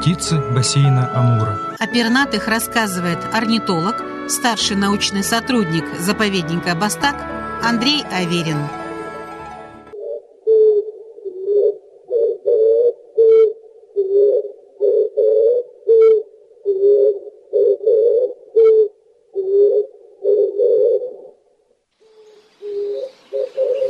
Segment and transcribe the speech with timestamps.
[0.00, 1.58] птицы бассейна Амура.
[1.78, 3.96] О пернатых рассказывает орнитолог,
[4.30, 7.16] старший научный сотрудник заповедника Бастак
[7.62, 8.56] Андрей Аверин.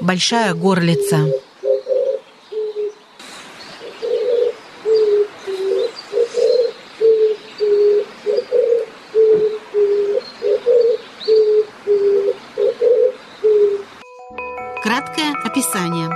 [0.00, 1.49] Большая горлица.
[15.70, 16.09] Описание.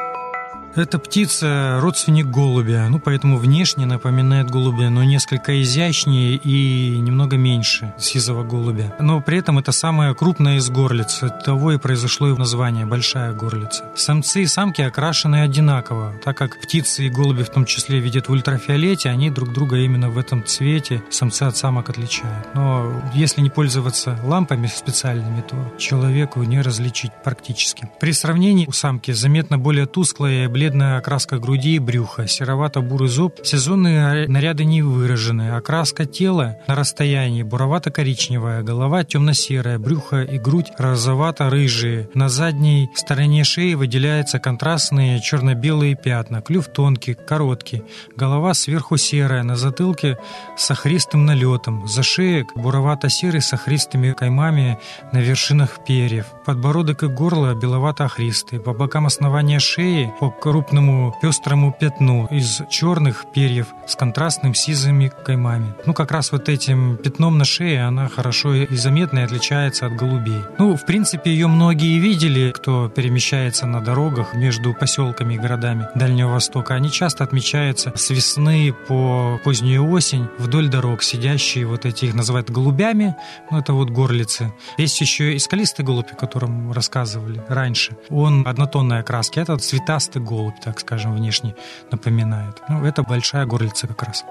[0.77, 7.95] Эта птица родственник голубя, ну поэтому внешне напоминает голубя, но несколько изящнее и немного меньше
[7.97, 8.93] сизого голубя.
[8.99, 13.33] Но при этом это самая крупная из горлиц, от того и произошло и название большая
[13.33, 13.85] горлица.
[13.95, 18.33] Самцы и самки окрашены одинаково, так как птицы и голуби в том числе видят в
[18.33, 22.49] ультрафиолете, они друг друга именно в этом цвете самцы от самок отличают.
[22.55, 27.89] Но если не пользоваться лампами специальными, то человеку не различить практически.
[28.01, 33.41] При сравнении у самки заметно более тусклая и бледная окраска груди и брюха, серовато-бурый зуб,
[33.43, 42.09] сезонные наряды не выражены, окраска тела на расстоянии буровато-коричневая, голова темно-серая, брюхо и грудь розовато-рыжие.
[42.15, 47.83] На задней стороне шеи выделяются контрастные черно-белые пятна, клюв тонкий, короткий,
[48.17, 50.19] голова сверху серая, на затылке
[50.57, 54.79] с охристым налетом, за шеек буровато-серый с охристыми каймами
[55.13, 62.29] на вершинах перьев, подбородок и горло беловато-охристые, по бокам основания шеи по крупному пестрому пятну
[62.31, 65.75] из черных перьев с контрастным сизыми каймами.
[65.85, 69.97] Ну, как раз вот этим пятном на шее она хорошо и заметно и отличается от
[69.97, 70.43] голубей.
[70.59, 76.29] Ну, в принципе, ее многие видели, кто перемещается на дорогах между поселками и городами Дальнего
[76.29, 76.75] Востока.
[76.75, 82.49] Они часто отмечаются с весны по позднюю осень вдоль дорог, сидящие вот эти, их называют
[82.49, 83.17] голубями,
[83.51, 84.53] ну, это вот горлицы.
[84.79, 87.97] Есть еще и скалистый голубь, о котором рассказывали раньше.
[88.09, 91.55] Он однотонной окраски, это цветастый голубь голубь, так скажем, внешне
[91.91, 92.63] напоминает.
[92.69, 94.25] Ну, это большая горлица как раз.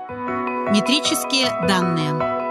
[0.71, 2.43] Метрические данные.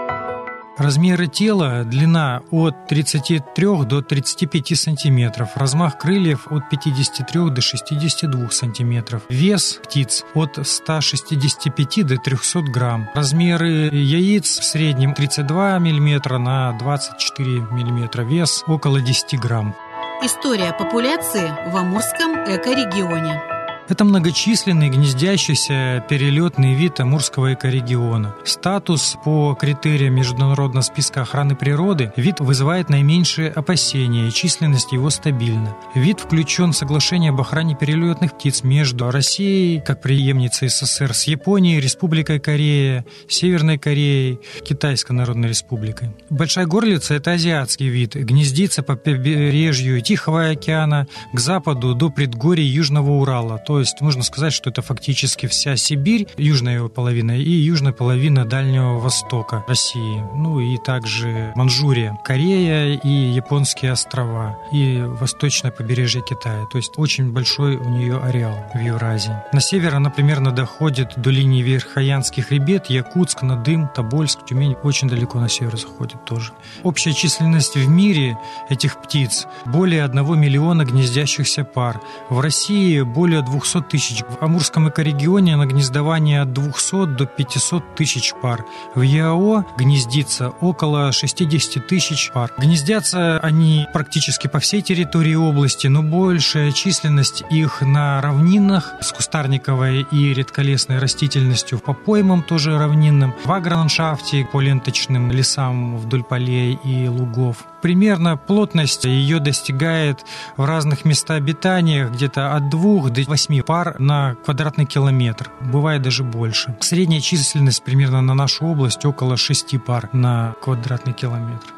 [0.75, 9.21] Размеры тела, длина от 33 до 35 сантиметров, размах крыльев от 53 до 62 сантиметров,
[9.29, 17.67] вес птиц от 165 до 300 грамм, размеры яиц в среднем 32 миллиметра на 24
[17.71, 19.75] миллиметра, вес около 10 грамм.
[20.23, 23.52] История популяции в Амурском экорегионе.
[23.89, 28.33] Это многочисленный гнездящийся перелетный вид Амурского экорегиона.
[28.45, 35.75] Статус по критериям Международного списка охраны природы вид вызывает наименьшие опасения, и численность его стабильна.
[35.95, 41.81] Вид включен в соглашение об охране перелетных птиц между Россией, как преемницей СССР, с Японией,
[41.81, 46.11] Республикой Корея, Северной Кореей, Китайской Народной Республикой.
[46.29, 53.11] Большая горлица– это азиатский вид, гнездится по побережью Тихого океана к западу до предгорий Южного
[53.11, 58.45] Урала, есть можно сказать, что это фактически вся Сибирь, южная его половина, и южная половина
[58.45, 60.23] Дальнего Востока России.
[60.35, 66.65] Ну и также Манчжурия, Корея и японские острова, и восточное побережье Китая.
[66.71, 69.35] То есть очень большой у нее ареал в Евразии.
[69.51, 74.75] На север она примерно доходит до линии Верхоянских хребет, Якутск, Надым, Тобольск, Тюмень.
[74.83, 76.53] Очень далеко на север заходит тоже.
[76.83, 78.37] Общая численность в мире
[78.69, 82.01] этих птиц более 1 миллиона гнездящихся пар.
[82.29, 84.23] В России более 200 200 тысяч.
[84.23, 88.65] В Амурском экорегионе на гнездование от 200 до 500 тысяч пар.
[88.93, 92.51] В ЯО гнездится около 60 тысяч пар.
[92.57, 100.05] Гнездятся они практически по всей территории области, но большая численность их на равнинах с кустарниковой
[100.11, 107.07] и редколесной растительностью, по поймам тоже равнинным, в агроландшафте по ленточным лесам вдоль полей и
[107.07, 107.65] лугов.
[107.83, 114.35] Примерно плотность ее достигает в разных местах обитания где-то от 2 до 8 пар на
[114.45, 115.51] квадратный километр.
[115.59, 116.77] Бывает даже больше.
[116.79, 121.73] Средняя численность примерно на нашу область около 6 пар на квадратный километр.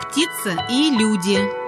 [0.00, 1.61] Птица и люди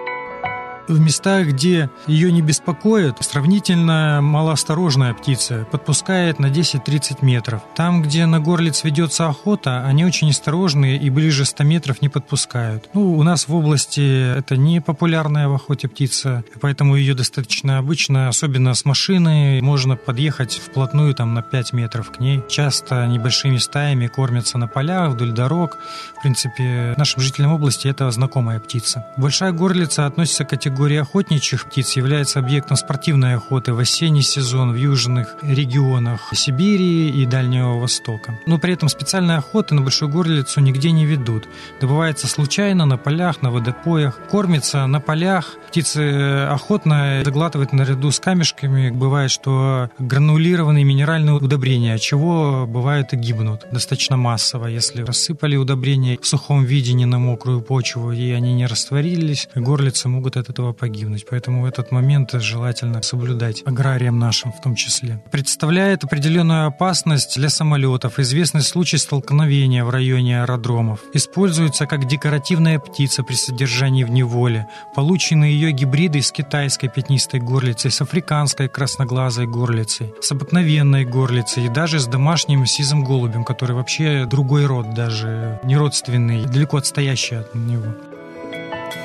[0.89, 7.63] в местах, где ее не беспокоит, сравнительно малоосторожная птица подпускает на 10-30 метров.
[7.75, 12.89] Там, где на горлиц ведется охота, они очень осторожные и ближе 100 метров не подпускают.
[12.95, 18.29] Ну, у нас в области это не популярная в охоте птица, поэтому ее достаточно обычно,
[18.29, 22.43] особенно с машины, можно подъехать вплотную там на 5 метров к ней.
[22.49, 25.79] Часто небольшими стаями кормятся на полях, вдоль дорог.
[26.19, 29.07] В принципе, нашим жителям области это знакомая птица.
[29.17, 34.73] Большая горлица относится к категории категории охотничьих птиц является объектом спортивной охоты в осенний сезон
[34.73, 38.41] в южных регионах Сибири и Дальнего Востока.
[38.47, 41.49] Но при этом специальной охоты на большую горлицу нигде не ведут.
[41.81, 44.19] Добывается случайно на полях, на водопоях.
[44.29, 45.55] Кормится на полях.
[45.69, 48.91] Птицы охотно заглатывают наряду с камешками.
[48.91, 54.67] Бывает, что гранулированные минеральные удобрения, от чего бывает и гибнут достаточно массово.
[54.67, 60.09] Если рассыпали удобрения в сухом виде не на мокрую почву, и они не растворились, горлицы
[60.09, 61.27] могут от этого погибнуть.
[61.29, 65.23] Поэтому в этот момент желательно соблюдать аграриям нашим в том числе.
[65.31, 68.19] Представляет определенную опасность для самолетов.
[68.19, 71.01] Известный случай столкновения в районе аэродромов.
[71.13, 74.67] Используется как декоративная птица при содержании в неволе.
[74.95, 81.69] Получены ее гибриды с китайской пятнистой горлицей, с африканской красноглазой горлицей, с обыкновенной горлицей и
[81.69, 87.55] даже с домашним сизым голубем, который вообще другой род даже, не родственный, далеко отстоящий от
[87.55, 88.14] него.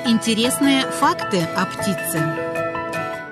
[0.06, 2.49] Интересные факты о птице.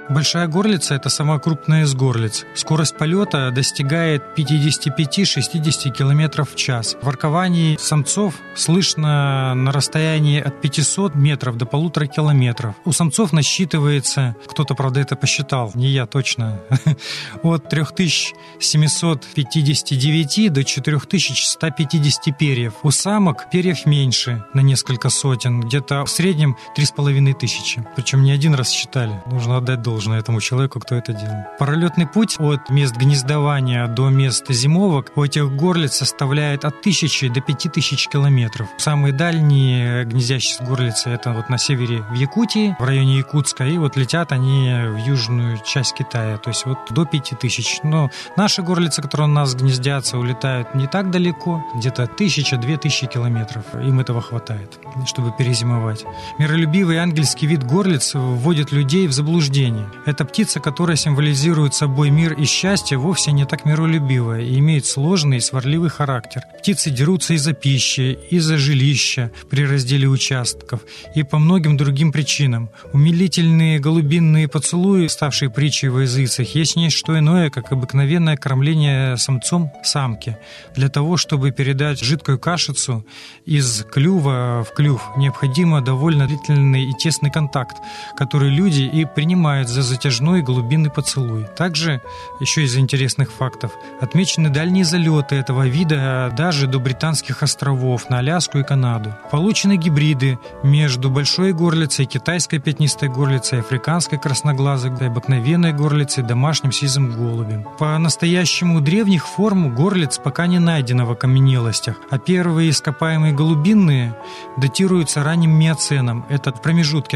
[0.09, 2.45] Большая горлица– это самая крупная из горлиц.
[2.55, 6.95] Скорость полета достигает 55-60 км в час.
[7.01, 12.75] В ворковании самцов слышно на расстоянии от 500 метров до полутора километров.
[12.85, 16.61] У самцов насчитывается, кто-то, правда, это посчитал, не я точно,
[17.43, 22.75] от 3759 до 4150 перьев.
[22.81, 27.83] У самок перьев меньше, на несколько сотен, где-то в среднем 3500.
[27.97, 31.47] Причем не один раз считали, нужно отдать должное должно этому человеку, кто это делал.
[31.57, 37.41] Паралетный путь от мест гнездования до мест зимовок у этих горлиц составляет от 1000 до
[37.41, 38.67] 5000 километров.
[38.77, 43.97] Самые дальние гнездящиеся горлицы это вот на севере в Якутии, в районе Якутска, и вот
[43.97, 47.79] летят они в южную часть Китая, то есть вот до 5000.
[47.81, 53.63] Но наши горлицы, которые у нас гнездятся, улетают не так далеко, где-то 1000-2000 километров.
[53.73, 54.77] Им этого хватает,
[55.07, 56.05] чтобы перезимовать.
[56.37, 59.86] Миролюбивый ангельский вид горлиц вводит людей в заблуждение.
[60.05, 65.37] Эта птица, которая символизирует собой мир и счастье, вовсе не так миролюбивая и имеет сложный
[65.37, 66.41] и сварливый характер.
[66.59, 70.81] Птицы дерутся из-за пищи, из-за жилища при разделе участков
[71.15, 72.69] и по многим другим причинам.
[72.93, 79.71] Умилительные голубинные поцелуи, ставшие притчей во языцах, есть не что иное, как обыкновенное кормление самцом
[79.83, 80.37] самки.
[80.75, 83.05] Для того, чтобы передать жидкую кашицу
[83.45, 87.77] из клюва в клюв, необходимо довольно длительный и тесный контакт,
[88.17, 91.45] который люди и принимают за затяжной глубинный поцелуй.
[91.57, 92.01] Также,
[92.39, 93.71] еще из интересных фактов,
[94.01, 99.15] отмечены дальние залеты этого вида даже до Британских островов, на Аляску и Канаду.
[99.31, 107.65] Получены гибриды между большой горлицей, китайской пятнистой горлицей, африканской красноглазой, обыкновенной горлицей, домашним сизым голубем.
[107.77, 114.15] По-настоящему древних форм горлиц пока не найдено в окаменелостях, а первые ископаемые голубинные
[114.57, 116.25] датируются ранним миоценом.
[116.29, 116.61] Это в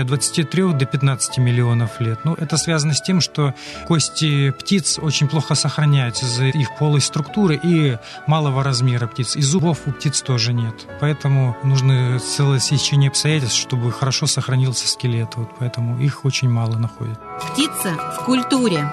[0.01, 2.19] от 23 до 15 миллионов лет.
[2.23, 3.53] Ну, это связано с тем, что
[3.87, 9.37] кости птиц очень плохо сохраняются из-за их полой структуры и малого размера птиц.
[9.37, 10.75] И зубов у птиц тоже нет.
[10.99, 15.29] Поэтому нужно целое сечение обстоятельств, чтобы хорошо сохранился скелет.
[15.37, 17.17] Вот поэтому их очень мало находят.
[17.53, 18.91] Птица в культуре.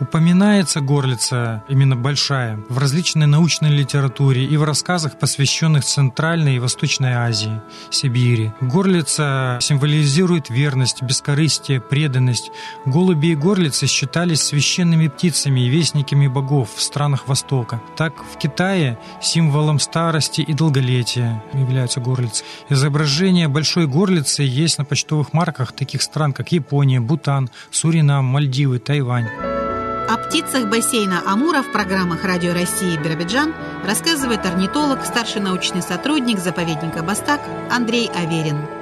[0.00, 7.12] Упоминается горлица, именно большая, в различной научной литературе и в рассказах, посвященных Центральной и Восточной
[7.12, 7.60] Азии,
[7.90, 8.52] Сибири.
[8.62, 12.50] Горлица символизирует верность, бескорыстие, преданность.
[12.86, 17.82] Голуби и горлицы считались священными птицами и вестниками богов в странах Востока.
[17.98, 22.44] Так, в Китае символом старости и долголетия являются горлицы.
[22.70, 29.49] Изображение большой горлицы есть на почтовых марках таких стран, как Япония, Бутан, Суринам, Мальдивы, Тайвань.
[30.10, 33.54] О птицах бассейна Амура в программах Радио России Биробиджан
[33.86, 37.40] рассказывает орнитолог, старший научный сотрудник заповедника Бастак
[37.70, 38.79] Андрей Аверин.